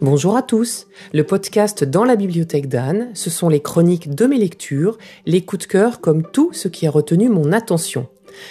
Bonjour 0.00 0.36
à 0.36 0.42
tous. 0.42 0.86
Le 1.12 1.24
podcast 1.24 1.84
Dans 1.84 2.04
la 2.04 2.16
bibliothèque 2.16 2.68
d'Anne, 2.68 3.10
ce 3.14 3.30
sont 3.30 3.48
les 3.48 3.60
chroniques 3.60 4.12
de 4.14 4.26
mes 4.26 4.38
lectures, 4.38 4.98
les 5.26 5.44
coups 5.44 5.66
de 5.66 5.70
cœur 5.70 6.00
comme 6.00 6.22
tout 6.22 6.52
ce 6.52 6.68
qui 6.68 6.86
a 6.86 6.90
retenu 6.90 7.28
mon 7.28 7.52
attention. 7.52 8.08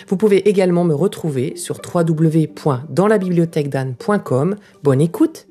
Vous 0.08 0.18
pouvez 0.18 0.48
également 0.48 0.84
me 0.84 0.94
retrouver 0.94 1.56
sur 1.56 1.82
www.danslabibliothèquedanne.com. 1.84 4.56
Bonne 4.84 5.02
écoute. 5.02 5.48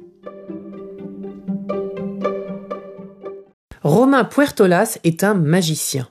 Romain 3.83 4.23
Puertolas 4.25 4.99
est 5.05 5.25
un 5.25 5.33
magicien. 5.35 6.07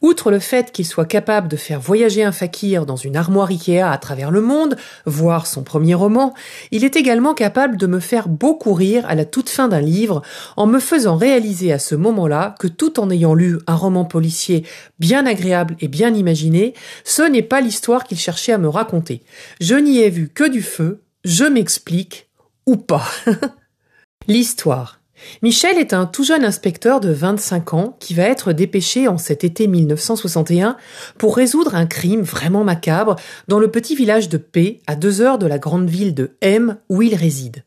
Outre 0.00 0.30
le 0.30 0.38
fait 0.38 0.72
qu'il 0.72 0.86
soit 0.86 1.04
capable 1.04 1.48
de 1.48 1.56
faire 1.56 1.80
voyager 1.80 2.22
un 2.24 2.32
fakir 2.32 2.86
dans 2.86 2.96
une 2.96 3.16
armoire 3.16 3.48
Ikea 3.48 3.82
à 3.82 3.98
travers 3.98 4.30
le 4.30 4.40
monde, 4.40 4.76
voir 5.06 5.46
son 5.46 5.62
premier 5.62 5.94
roman, 5.94 6.34
il 6.70 6.84
est 6.84 6.96
également 6.96 7.34
capable 7.34 7.76
de 7.76 7.86
me 7.86 8.00
faire 8.00 8.28
beaucoup 8.28 8.74
rire 8.74 9.04
à 9.08 9.14
la 9.14 9.24
toute 9.24 9.48
fin 9.48 9.68
d'un 9.68 9.80
livre 9.80 10.22
en 10.56 10.66
me 10.66 10.80
faisant 10.80 11.16
réaliser 11.16 11.72
à 11.72 11.78
ce 11.78 11.94
moment-là 11.94 12.54
que 12.58 12.68
tout 12.68 13.00
en 13.00 13.10
ayant 13.10 13.34
lu 13.34 13.58
un 13.66 13.74
roman 13.74 14.04
policier 14.04 14.64
bien 14.98 15.26
agréable 15.26 15.76
et 15.80 15.88
bien 15.88 16.14
imaginé, 16.14 16.74
ce 17.04 17.22
n'est 17.22 17.42
pas 17.42 17.60
l'histoire 17.60 18.04
qu'il 18.04 18.18
cherchait 18.18 18.52
à 18.52 18.58
me 18.58 18.68
raconter. 18.68 19.22
Je 19.60 19.74
n'y 19.74 19.98
ai 19.98 20.10
vu 20.10 20.28
que 20.28 20.48
du 20.48 20.62
feu, 20.62 21.02
je 21.24 21.44
m'explique, 21.44 22.28
ou 22.66 22.76
pas. 22.76 23.06
L'histoire. 24.28 24.97
Michel 25.42 25.78
est 25.78 25.92
un 25.92 26.06
tout 26.06 26.24
jeune 26.24 26.44
inspecteur 26.44 27.00
de 27.00 27.10
25 27.10 27.74
ans 27.74 27.96
qui 28.00 28.14
va 28.14 28.24
être 28.24 28.52
dépêché 28.52 29.08
en 29.08 29.18
cet 29.18 29.44
été 29.44 29.66
1961 29.66 30.76
pour 31.18 31.36
résoudre 31.36 31.74
un 31.74 31.86
crime 31.86 32.22
vraiment 32.22 32.64
macabre 32.64 33.16
dans 33.48 33.58
le 33.58 33.70
petit 33.70 33.94
village 33.94 34.28
de 34.28 34.38
P, 34.38 34.80
à 34.86 34.96
deux 34.96 35.20
heures 35.20 35.38
de 35.38 35.46
la 35.46 35.58
grande 35.58 35.88
ville 35.88 36.14
de 36.14 36.36
M 36.40 36.76
où 36.88 37.02
il 37.02 37.14
réside. 37.14 37.64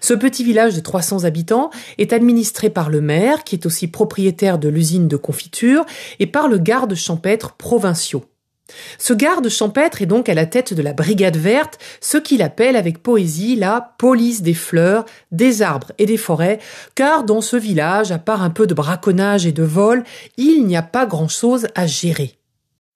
Ce 0.00 0.14
petit 0.14 0.44
village 0.44 0.74
de 0.74 0.80
300 0.80 1.24
habitants 1.24 1.70
est 1.98 2.12
administré 2.12 2.70
par 2.70 2.88
le 2.88 3.00
maire, 3.00 3.44
qui 3.44 3.56
est 3.56 3.66
aussi 3.66 3.88
propriétaire 3.88 4.58
de 4.58 4.68
l'usine 4.68 5.08
de 5.08 5.16
confiture, 5.16 5.84
et 6.18 6.26
par 6.26 6.48
le 6.48 6.58
garde 6.58 6.94
champêtre 6.94 7.54
provinciaux. 7.56 8.24
Ce 8.98 9.12
garde 9.12 9.48
champêtre 9.48 10.02
est 10.02 10.06
donc 10.06 10.28
à 10.28 10.34
la 10.34 10.46
tête 10.46 10.74
de 10.74 10.82
la 10.82 10.92
brigade 10.92 11.36
verte, 11.36 11.78
ce 12.00 12.18
qu'il 12.18 12.42
appelle 12.42 12.76
avec 12.76 13.02
poésie 13.02 13.56
la 13.56 13.94
police 13.98 14.42
des 14.42 14.54
fleurs, 14.54 15.04
des 15.30 15.62
arbres 15.62 15.92
et 15.98 16.06
des 16.06 16.16
forêts, 16.16 16.58
car 16.94 17.24
dans 17.24 17.40
ce 17.40 17.56
village, 17.56 18.12
à 18.12 18.18
part 18.18 18.42
un 18.42 18.50
peu 18.50 18.66
de 18.66 18.74
braconnage 18.74 19.46
et 19.46 19.52
de 19.52 19.62
vol, 19.62 20.04
il 20.36 20.66
n'y 20.66 20.76
a 20.76 20.82
pas 20.82 21.06
grand-chose 21.06 21.68
à 21.74 21.86
gérer. 21.86 22.38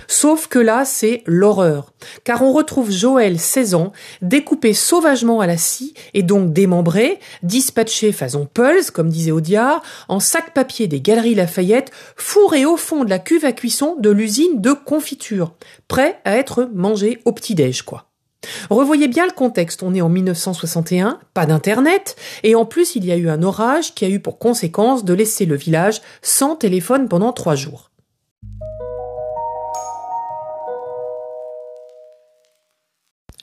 Sauf 0.08 0.46
que 0.46 0.58
là, 0.58 0.84
c'est 0.84 1.22
l'horreur, 1.26 1.92
car 2.24 2.42
on 2.42 2.52
retrouve 2.52 2.90
Joël, 2.90 3.38
16 3.38 3.74
ans, 3.74 3.92
découpé 4.22 4.74
sauvagement 4.74 5.40
à 5.40 5.46
la 5.46 5.56
scie 5.56 5.94
et 6.14 6.22
donc 6.22 6.52
démembré, 6.52 7.18
dispatché 7.42 8.12
façon 8.12 8.46
Pulse, 8.52 8.90
comme 8.90 9.08
disait 9.08 9.30
Audiard, 9.30 9.82
en 10.08 10.20
sac 10.20 10.54
papier 10.54 10.86
des 10.86 11.00
Galeries 11.00 11.34
Lafayette, 11.34 11.90
fourré 12.16 12.64
au 12.64 12.76
fond 12.76 13.04
de 13.04 13.10
la 13.10 13.18
cuve 13.18 13.44
à 13.44 13.52
cuisson 13.52 13.96
de 13.98 14.10
l'usine 14.10 14.60
de 14.60 14.72
confiture, 14.72 15.54
prêt 15.88 16.20
à 16.24 16.36
être 16.36 16.68
mangé 16.72 17.18
au 17.24 17.32
petit-déj, 17.32 17.82
quoi. 17.82 18.06
Revoyez 18.70 19.08
bien 19.08 19.26
le 19.26 19.32
contexte, 19.32 19.82
on 19.82 19.94
est 19.94 20.00
en 20.00 20.08
1961, 20.08 21.18
pas 21.34 21.46
d'internet, 21.46 22.16
et 22.42 22.54
en 22.54 22.64
plus 22.64 22.96
il 22.96 23.04
y 23.04 23.12
a 23.12 23.16
eu 23.16 23.28
un 23.28 23.42
orage 23.42 23.94
qui 23.94 24.04
a 24.04 24.08
eu 24.08 24.20
pour 24.20 24.38
conséquence 24.38 25.04
de 25.04 25.12
laisser 25.12 25.44
le 25.44 25.56
village 25.56 26.00
sans 26.22 26.56
téléphone 26.56 27.08
pendant 27.08 27.32
trois 27.32 27.54
jours. 27.54 27.89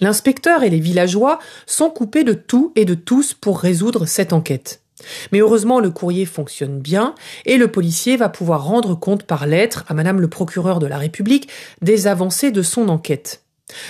L'inspecteur 0.01 0.63
et 0.63 0.69
les 0.69 0.79
villageois 0.79 1.39
sont 1.65 1.89
coupés 1.89 2.23
de 2.23 2.33
tout 2.33 2.71
et 2.75 2.85
de 2.85 2.93
tous 2.93 3.33
pour 3.33 3.59
résoudre 3.59 4.05
cette 4.05 4.33
enquête. 4.33 4.81
Mais 5.31 5.39
heureusement, 5.39 5.79
le 5.79 5.91
courrier 5.91 6.25
fonctionne 6.25 6.79
bien 6.79 7.15
et 7.45 7.57
le 7.57 7.71
policier 7.71 8.17
va 8.17 8.29
pouvoir 8.29 8.65
rendre 8.65 8.95
compte 8.95 9.23
par 9.23 9.45
lettre 9.45 9.85
à 9.87 9.93
madame 9.93 10.21
le 10.21 10.27
procureur 10.27 10.79
de 10.79 10.87
la 10.87 10.97
République 10.97 11.49
des 11.81 12.07
avancées 12.07 12.51
de 12.51 12.61
son 12.61 12.89
enquête. 12.89 13.43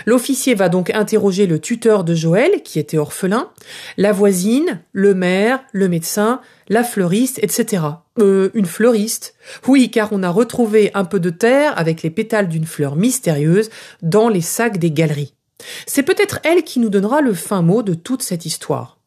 L'officier 0.05 0.55
va 0.55 0.69
donc 0.69 0.89
interroger 0.89 1.45
le 1.45 1.59
tuteur 1.59 2.03
de 2.03 2.15
Joël, 2.15 2.63
qui 2.63 2.79
était 2.79 2.97
orphelin, 2.97 3.49
la 3.97 4.11
voisine, 4.11 4.81
le 4.91 5.13
maire, 5.13 5.63
le 5.71 5.87
médecin, 5.87 6.41
la 6.67 6.83
fleuriste, 6.83 7.39
etc. 7.43 7.83
Euh, 8.19 8.49
une 8.55 8.65
fleuriste 8.65 9.35
Oui, 9.67 9.91
car 9.91 10.09
on 10.11 10.23
a 10.23 10.29
retrouvé 10.29 10.89
un 10.95 11.05
peu 11.05 11.19
de 11.19 11.29
terre 11.29 11.77
avec 11.77 12.01
les 12.01 12.09
pétales 12.09 12.47
d'une 12.47 12.65
fleur 12.65 12.95
mystérieuse 12.95 13.69
dans 14.01 14.29
les 14.29 14.41
sacs 14.41 14.79
des 14.79 14.91
galeries. 14.91 15.36
C'est 15.85 16.03
peut-être 16.03 16.39
elle 16.43 16.63
qui 16.63 16.79
nous 16.79 16.89
donnera 16.89 17.21
le 17.21 17.33
fin 17.33 17.61
mot 17.61 17.83
de 17.83 17.93
toute 17.93 18.21
cette 18.21 18.45
histoire. 18.45 18.97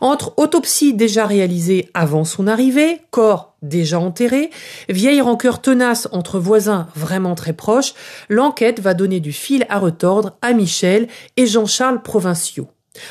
Entre 0.00 0.34
autopsie 0.36 0.94
déjà 0.94 1.26
réalisée 1.26 1.90
avant 1.94 2.24
son 2.24 2.46
arrivée, 2.46 3.00
corps 3.10 3.54
déjà 3.62 4.00
enterré, 4.00 4.50
vieille 4.88 5.20
rancœur 5.20 5.60
tenace 5.60 6.08
entre 6.12 6.38
voisins 6.38 6.88
vraiment 6.96 7.34
très 7.34 7.52
proches, 7.52 7.94
l'enquête 8.28 8.80
va 8.80 8.94
donner 8.94 9.20
du 9.20 9.32
fil 9.32 9.66
à 9.68 9.78
retordre 9.78 10.36
à 10.42 10.52
Michel 10.52 11.08
et 11.36 11.46
Jean-Charles 11.46 12.02
Provinciaux. 12.02 12.68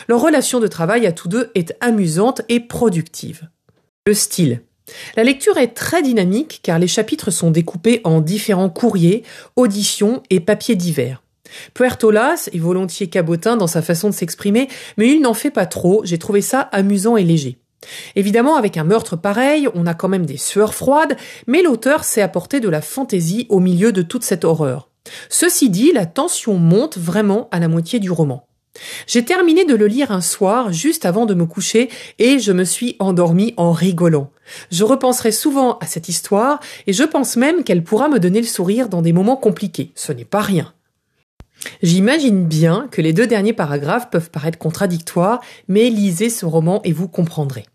Leur 0.08 0.22
relation 0.22 0.60
de 0.60 0.68
travail 0.68 1.06
à 1.08 1.12
tous 1.12 1.28
deux 1.30 1.52
est 1.56 1.76
amusante 1.80 2.42
et 2.50 2.60
productive. 2.60 3.48
Le 4.06 4.14
style. 4.14 4.62
La 5.16 5.24
lecture 5.24 5.58
est 5.58 5.76
très 5.76 6.02
dynamique 6.02 6.60
car 6.64 6.80
les 6.80 6.88
chapitres 6.88 7.32
sont 7.32 7.52
découpés 7.52 8.02
en 8.04 8.22
différents 8.22 8.70
courriers, 8.70 9.24
auditions 9.56 10.24
et 10.30 10.40
papiers 10.40 10.76
divers. 10.76 11.22
Puertolas 11.74 12.50
est 12.54 12.60
volontiers 12.60 13.08
cabotin 13.08 13.58
dans 13.58 13.68
sa 13.68 13.82
façon 13.82 14.10
de 14.10 14.14
s'exprimer, 14.14 14.68
mais 14.98 15.10
il 15.10 15.22
n'en 15.22 15.34
fait 15.34 15.52
pas 15.52 15.66
trop, 15.66 16.02
j'ai 16.04 16.18
trouvé 16.18 16.42
ça 16.42 16.62
amusant 16.72 17.18
et 17.18 17.24
léger. 17.24 17.58
Évidemment, 18.16 18.56
avec 18.56 18.78
un 18.78 18.84
meurtre 18.84 19.16
pareil, 19.16 19.68
on 19.74 19.86
a 19.86 19.94
quand 19.94 20.10
même 20.10 20.26
des 20.26 20.38
sueurs 20.38 20.76
froides, 20.76 21.16
mais 21.48 21.62
l'auteur 21.62 22.04
sait 22.04 22.22
apporter 22.22 22.60
de 22.60 22.70
la 22.70 22.82
fantaisie 22.82 23.48
au 23.50 23.60
milieu 23.60 23.92
de 23.92 24.02
toute 24.02 24.24
cette 24.24 24.46
horreur. 24.46 24.90
Ceci 25.30 25.70
dit, 25.70 25.92
la 25.94 26.06
tension 26.06 26.56
monte 26.56 26.98
vraiment 26.98 27.48
à 27.52 27.60
la 27.60 27.68
moitié 27.68 28.00
du 28.00 28.12
roman. 28.12 28.46
J'ai 29.08 29.26
terminé 29.26 29.66
de 29.66 29.76
le 29.76 29.88
lire 29.88 30.12
un 30.12 30.22
soir, 30.22 30.72
juste 30.72 31.06
avant 31.06 31.26
de 31.26 31.34
me 31.34 31.46
coucher, 31.46 31.90
et 32.20 32.40
je 32.40 32.52
me 32.52 32.64
suis 32.64 32.96
endormi 33.00 33.54
en 33.58 33.72
rigolant. 33.72 34.32
Je 34.72 34.84
repenserai 34.84 35.32
souvent 35.32 35.78
à 35.80 35.86
cette 35.86 36.10
histoire, 36.10 36.60
et 36.86 36.94
je 36.94 37.04
pense 37.04 37.36
même 37.36 37.64
qu'elle 37.64 37.84
pourra 37.84 38.10
me 38.10 38.20
donner 38.20 38.42
le 38.42 38.48
sourire 38.48 38.90
dans 38.90 39.02
des 39.02 39.14
moments 39.14 39.38
compliqués. 39.38 39.92
Ce 39.96 40.12
n'est 40.12 40.26
pas 40.26 40.42
rien. 40.42 40.74
J'imagine 41.82 42.46
bien 42.46 42.88
que 42.92 43.02
les 43.02 43.14
deux 43.14 43.28
derniers 43.28 43.54
paragraphes 43.54 44.10
peuvent 44.10 44.30
paraître 44.30 44.58
contradictoires, 44.58 45.42
mais 45.68 45.90
lisez 45.90 46.30
ce 46.30 46.46
roman 46.46 46.82
et 46.84 46.94
vous 46.94 47.08
comprendrez. 47.08 47.66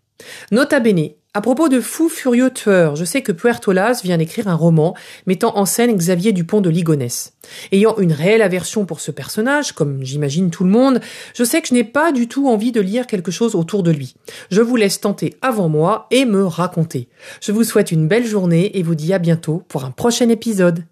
Nota 0.51 0.79
bene, 0.79 1.09
à 1.33 1.41
propos 1.41 1.67
de 1.67 1.81
fou 1.81 2.07
furieux 2.07 2.49
tueur, 2.49 2.95
je 2.95 3.03
sais 3.03 3.21
que 3.21 3.33
Puertolas 3.33 3.99
vient 4.01 4.17
d'écrire 4.17 4.47
un 4.47 4.55
roman 4.55 4.95
mettant 5.27 5.57
en 5.57 5.65
scène 5.65 5.93
Xavier 5.93 6.31
Dupont 6.31 6.61
de 6.61 6.69
Ligonnès. 6.69 7.33
Ayant 7.73 7.97
une 7.97 8.13
réelle 8.13 8.41
aversion 8.41 8.85
pour 8.85 9.01
ce 9.01 9.11
personnage, 9.11 9.73
comme 9.73 10.01
j'imagine 10.01 10.49
tout 10.49 10.63
le 10.63 10.69
monde, 10.69 11.01
je 11.33 11.43
sais 11.43 11.61
que 11.61 11.67
je 11.67 11.73
n'ai 11.73 11.83
pas 11.83 12.13
du 12.13 12.29
tout 12.29 12.47
envie 12.47 12.71
de 12.71 12.79
lire 12.79 13.05
quelque 13.05 13.31
chose 13.31 13.53
autour 13.53 13.83
de 13.83 13.91
lui. 13.91 14.15
Je 14.49 14.61
vous 14.61 14.77
laisse 14.77 15.01
tenter 15.01 15.35
avant 15.41 15.67
moi 15.67 16.07
et 16.09 16.23
me 16.23 16.45
raconter. 16.45 17.09
Je 17.41 17.51
vous 17.51 17.65
souhaite 17.65 17.91
une 17.91 18.07
belle 18.07 18.25
journée 18.25 18.77
et 18.77 18.81
vous 18.81 18.95
dis 18.95 19.13
à 19.13 19.19
bientôt 19.19 19.61
pour 19.67 19.83
un 19.83 19.91
prochain 19.91 20.29
épisode. 20.29 20.85